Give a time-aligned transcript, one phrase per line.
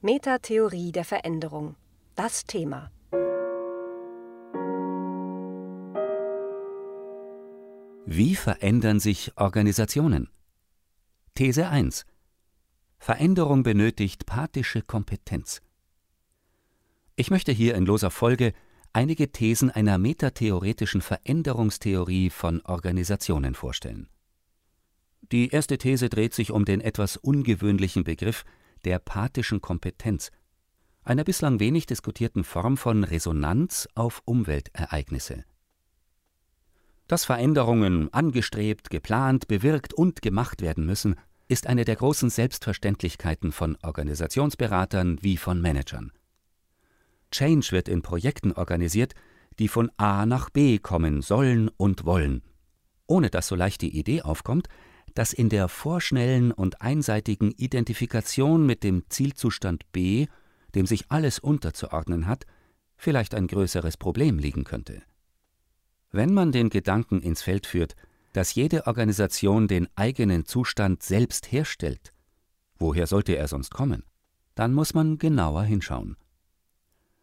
[0.00, 1.74] Metatheorie der Veränderung.
[2.14, 2.92] Das Thema.
[8.06, 10.28] Wie verändern sich Organisationen?
[11.34, 12.06] These 1.
[13.00, 15.62] Veränderung benötigt pathische Kompetenz.
[17.16, 18.52] Ich möchte hier in loser Folge
[18.92, 24.08] einige Thesen einer metatheoretischen Veränderungstheorie von Organisationen vorstellen.
[25.32, 28.44] Die erste These dreht sich um den etwas ungewöhnlichen Begriff
[28.84, 30.30] der pathischen Kompetenz,
[31.02, 35.44] einer bislang wenig diskutierten Form von Resonanz auf Umweltereignisse.
[37.06, 41.16] Dass Veränderungen angestrebt, geplant, bewirkt und gemacht werden müssen,
[41.48, 46.12] ist eine der großen Selbstverständlichkeiten von Organisationsberatern wie von Managern.
[47.30, 49.14] Change wird in Projekten organisiert,
[49.58, 52.42] die von A nach B kommen sollen und wollen,
[53.06, 54.68] ohne dass so leicht die Idee aufkommt,
[55.18, 60.28] dass in der vorschnellen und einseitigen Identifikation mit dem Zielzustand B,
[60.76, 62.46] dem sich alles unterzuordnen hat,
[62.96, 65.02] vielleicht ein größeres Problem liegen könnte.
[66.12, 67.96] Wenn man den Gedanken ins Feld führt,
[68.32, 72.12] dass jede Organisation den eigenen Zustand selbst herstellt,
[72.78, 74.04] woher sollte er sonst kommen,
[74.54, 76.16] dann muss man genauer hinschauen.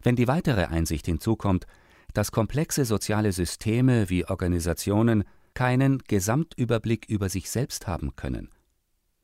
[0.00, 1.66] Wenn die weitere Einsicht hinzukommt,
[2.14, 8.50] dass komplexe soziale Systeme wie Organisationen keinen Gesamtüberblick über sich selbst haben können,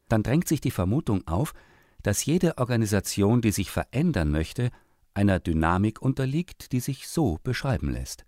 [0.08, 1.52] dann drängt sich die Vermutung auf,
[2.02, 4.70] dass jede Organisation, die sich verändern möchte,
[5.14, 8.24] einer Dynamik unterliegt, die sich so beschreiben lässt.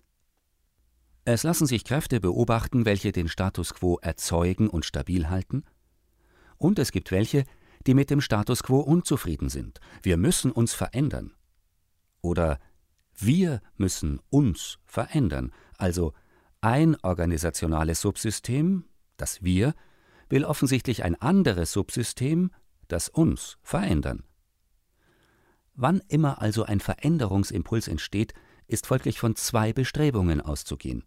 [1.25, 5.65] Es lassen sich Kräfte beobachten, welche den Status quo erzeugen und stabil halten,
[6.57, 7.45] und es gibt welche,
[7.87, 9.81] die mit dem Status quo unzufrieden sind.
[10.03, 11.33] Wir müssen uns verändern.
[12.21, 12.59] Oder
[13.17, 16.13] wir müssen uns verändern, also
[16.61, 18.85] ein organisationales Subsystem,
[19.17, 19.75] das Wir,
[20.29, 22.51] will offensichtlich ein anderes Subsystem,
[22.89, 24.25] das uns, verändern.
[25.75, 28.35] Wann immer also ein Veränderungsimpuls entsteht,
[28.67, 31.05] ist folglich von zwei Bestrebungen auszugehen.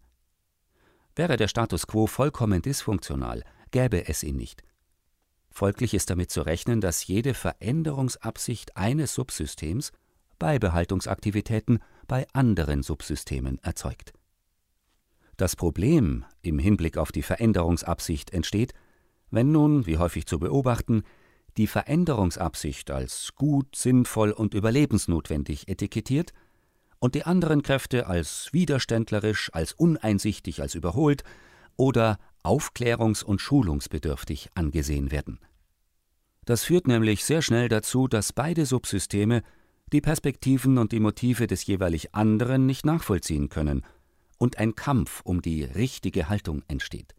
[1.16, 4.62] Wäre der Status quo vollkommen dysfunktional, gäbe es ihn nicht.
[5.50, 9.92] Folglich ist damit zu rechnen, dass jede Veränderungsabsicht eines Subsystems
[10.40, 11.78] Beibehaltungsaktivitäten
[12.08, 14.12] bei anderen Subsystemen erzeugt.
[15.36, 18.72] Das Problem im Hinblick auf die Veränderungsabsicht entsteht,
[19.30, 21.02] wenn nun, wie häufig zu beobachten,
[21.56, 26.32] die Veränderungsabsicht als gut, sinnvoll und überlebensnotwendig etikettiert
[27.00, 31.24] und die anderen Kräfte als widerständlerisch, als uneinsichtig, als überholt
[31.76, 35.40] oder aufklärungs- und schulungsbedürftig angesehen werden.
[36.44, 39.42] Das führt nämlich sehr schnell dazu, dass beide Subsysteme
[39.92, 43.82] die Perspektiven und die Motive des jeweilig anderen nicht nachvollziehen können
[44.38, 47.14] und ein Kampf um die richtige Haltung entsteht.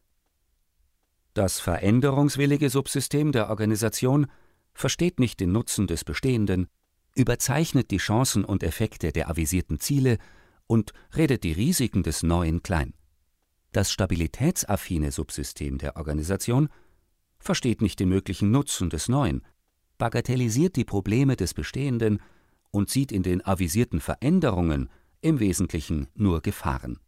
[1.34, 4.28] Das veränderungswillige Subsystem der Organisation
[4.74, 6.68] versteht nicht den Nutzen des Bestehenden,
[7.16, 10.18] überzeichnet die Chancen und Effekte der avisierten Ziele
[10.68, 12.94] und redet die Risiken des Neuen klein.
[13.72, 16.70] Das stabilitätsaffine Subsystem der Organisation
[17.40, 19.42] versteht nicht den möglichen Nutzen des Neuen,
[19.98, 22.22] bagatellisiert die Probleme des Bestehenden
[22.72, 24.90] und sieht in den avisierten Veränderungen
[25.22, 27.00] im Wesentlichen nur Gefahren.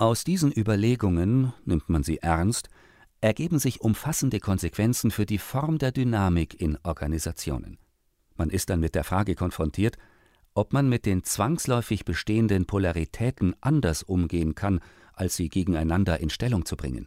[0.00, 2.70] Aus diesen Überlegungen, nimmt man sie ernst,
[3.20, 7.76] ergeben sich umfassende Konsequenzen für die Form der Dynamik in Organisationen.
[8.34, 9.98] Man ist dann mit der Frage konfrontiert,
[10.54, 14.80] ob man mit den zwangsläufig bestehenden Polaritäten anders umgehen kann,
[15.12, 17.06] als sie gegeneinander in Stellung zu bringen.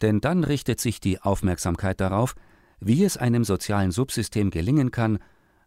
[0.00, 2.36] Denn dann richtet sich die Aufmerksamkeit darauf,
[2.80, 5.18] wie es einem sozialen Subsystem gelingen kann,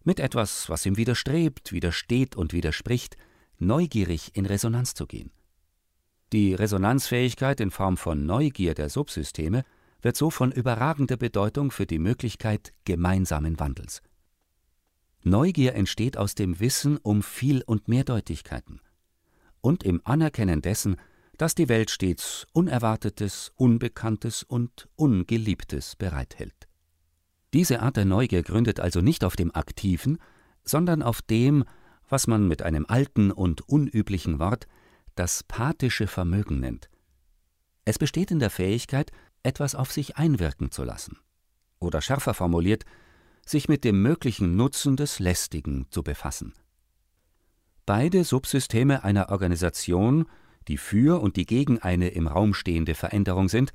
[0.03, 3.15] mit etwas, was ihm widerstrebt, widersteht und widerspricht,
[3.59, 5.29] neugierig in Resonanz zu gehen.
[6.33, 9.63] Die Resonanzfähigkeit in Form von Neugier der Subsysteme
[10.01, 14.01] wird so von überragender Bedeutung für die Möglichkeit gemeinsamen Wandels.
[15.23, 18.81] Neugier entsteht aus dem Wissen um Viel- und Mehrdeutigkeiten
[19.61, 20.97] und im Anerkennen dessen,
[21.37, 26.67] dass die Welt stets Unerwartetes, Unbekanntes und Ungeliebtes bereithält.
[27.53, 30.19] Diese Art der Neugier gründet also nicht auf dem Aktiven,
[30.63, 31.63] sondern auf dem,
[32.09, 34.67] was man mit einem alten und unüblichen Wort
[35.15, 36.89] das pathische Vermögen nennt.
[37.85, 39.11] Es besteht in der Fähigkeit,
[39.43, 41.17] etwas auf sich einwirken zu lassen.
[41.79, 42.83] Oder schärfer formuliert,
[43.45, 46.53] sich mit dem möglichen Nutzen des Lästigen zu befassen.
[47.85, 50.25] Beide Subsysteme einer Organisation,
[50.67, 53.71] die für und die gegen eine im Raum stehende Veränderung sind,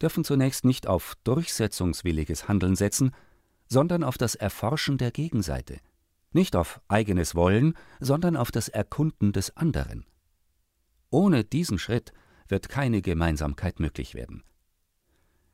[0.00, 3.10] dürfen zunächst nicht auf durchsetzungswilliges Handeln setzen,
[3.68, 5.78] sondern auf das Erforschen der Gegenseite,
[6.32, 10.06] nicht auf eigenes Wollen, sondern auf das Erkunden des anderen.
[11.10, 12.12] Ohne diesen Schritt
[12.48, 14.42] wird keine Gemeinsamkeit möglich werden.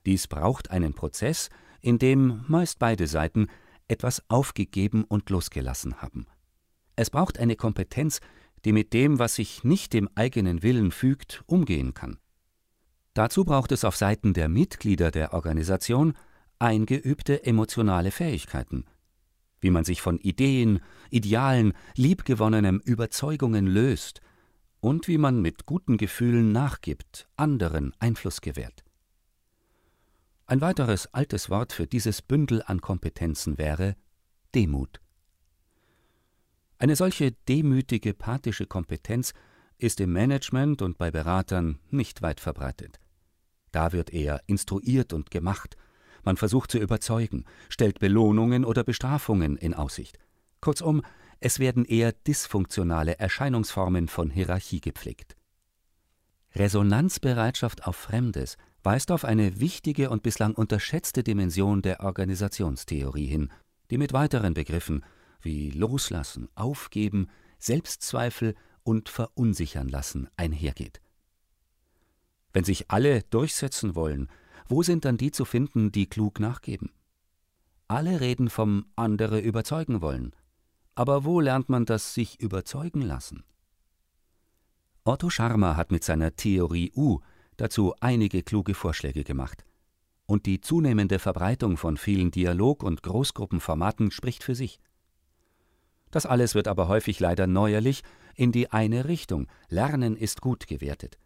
[0.05, 1.49] Dies braucht einen Prozess,
[1.81, 3.49] in dem meist beide Seiten
[3.89, 6.27] etwas aufgegeben und losgelassen haben.
[6.95, 8.21] Es braucht eine Kompetenz,
[8.65, 12.19] die mit dem, was sich nicht dem eigenen Willen fügt, umgehen kann.
[13.15, 16.15] Dazu braucht es auf Seiten der Mitglieder der Organisation
[16.59, 18.85] eingeübte emotionale Fähigkeiten,
[19.61, 20.81] wie man sich von Ideen,
[21.11, 24.21] Idealen, liebgewonnenem Überzeugungen löst
[24.87, 28.85] und wie man mit guten Gefühlen nachgibt, anderen Einfluss gewährt.
[30.47, 33.97] Ein weiteres altes Wort für dieses Bündel an Kompetenzen wäre
[34.55, 35.01] Demut.
[36.79, 39.35] Eine solche demütige pathische Kompetenz
[39.77, 43.01] ist im Management und bei Beratern nicht weit verbreitet.
[43.73, 45.77] Da wird eher instruiert und gemacht,
[46.23, 50.17] man versucht zu überzeugen, stellt Belohnungen oder Bestrafungen in Aussicht.
[50.61, 51.03] Kurzum,
[51.41, 55.37] es werden eher dysfunktionale Erscheinungsformen von Hierarchie gepflegt.
[56.55, 63.53] Resonanzbereitschaft auf Fremdes weist auf eine wichtige und bislang unterschätzte Dimension der Organisationstheorie hin,
[63.91, 65.05] die mit weiteren Begriffen
[65.43, 67.29] wie Loslassen, Aufgeben,
[67.59, 68.55] Selbstzweifel
[68.85, 71.01] und Verunsichern lassen einhergeht.
[72.53, 74.29] Wenn sich alle durchsetzen wollen,
[74.69, 76.91] wo sind dann die zu finden, die klug nachgeben?
[77.89, 80.35] Alle reden vom andere überzeugen wollen,
[80.97, 83.45] aber wo lernt man das sich überzeugen lassen?
[85.05, 87.21] Otto Scharmer hat mit seiner Theorie U
[87.59, 89.65] dazu einige kluge Vorschläge gemacht.
[90.27, 94.81] Und die zunehmende Verbreitung von vielen Dialog- und Großgruppenformaten spricht für sich.
[96.11, 98.03] Das alles wird aber häufig leider neuerlich
[98.35, 101.19] in die eine Richtung, Lernen ist gut gewertet.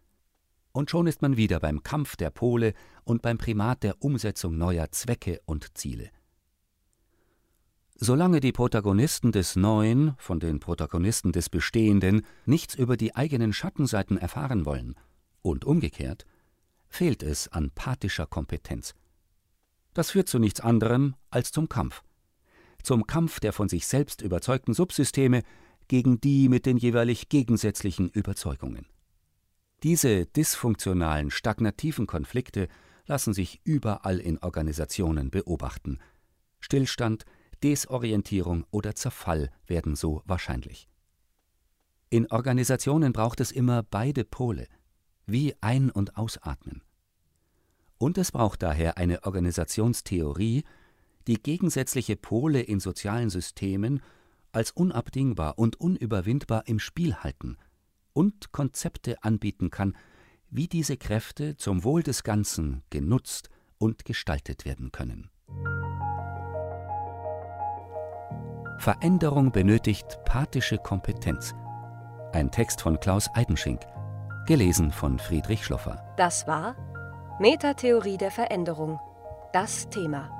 [0.72, 2.74] Und schon ist man wieder beim Kampf der Pole
[3.04, 6.10] und beim Primat der Umsetzung neuer Zwecke und Ziele.
[8.02, 14.16] Solange die Protagonisten des Neuen von den Protagonisten des Bestehenden nichts über die eigenen Schattenseiten
[14.16, 14.94] erfahren wollen,
[15.42, 16.24] und umgekehrt,
[16.88, 18.94] fehlt es an pathischer Kompetenz.
[19.92, 22.02] Das führt zu nichts anderem als zum Kampf.
[22.82, 25.42] Zum Kampf der von sich selbst überzeugten Subsysteme
[25.86, 28.86] gegen die mit den jeweilig gegensätzlichen Überzeugungen.
[29.82, 32.68] Diese dysfunktionalen, stagnativen Konflikte
[33.04, 35.98] lassen sich überall in Organisationen beobachten.
[36.60, 37.26] Stillstand,
[37.62, 40.88] Desorientierung oder Zerfall werden so wahrscheinlich.
[42.08, 44.66] In Organisationen braucht es immer beide Pole,
[45.26, 46.82] wie Ein- und Ausatmen.
[47.98, 50.64] Und es braucht daher eine Organisationstheorie,
[51.26, 54.00] die gegensätzliche Pole in sozialen Systemen
[54.52, 57.56] als unabdingbar und unüberwindbar im Spiel halten
[58.12, 59.96] und Konzepte anbieten kann,
[60.50, 65.30] wie diese Kräfte zum Wohl des Ganzen genutzt und gestaltet werden können.
[68.80, 71.54] Veränderung benötigt pathische Kompetenz.
[72.32, 73.82] Ein Text von Klaus Eidenschink,
[74.46, 76.02] gelesen von Friedrich Schloffer.
[76.16, 76.74] Das war
[77.38, 78.98] Metatheorie der Veränderung.
[79.52, 80.30] Das Thema.